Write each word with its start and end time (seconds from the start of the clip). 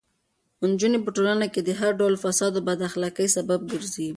نجونې 0.69 0.99
په 1.05 1.09
ټولنه 1.15 1.45
کې 1.53 1.61
د 1.63 1.69
هر 1.79 1.91
ډول 1.99 2.15
فساد 2.23 2.53
او 2.59 2.65
بد 2.67 2.79
اخلاقۍ 2.89 3.27
سبب 3.37 3.59
ګرځي. 3.71 4.09